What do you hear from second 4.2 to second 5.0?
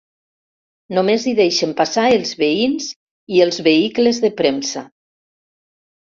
de premsa.